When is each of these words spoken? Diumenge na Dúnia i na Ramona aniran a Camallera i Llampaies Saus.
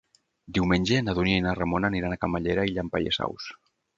Diumenge 0.57 1.01
na 1.09 1.13
Dúnia 1.19 1.41
i 1.41 1.43
na 1.47 1.53
Ramona 1.59 1.93
aniran 1.93 2.15
a 2.15 2.19
Camallera 2.25 2.65
i 2.71 2.75
Llampaies 2.79 3.21
Saus. 3.23 3.51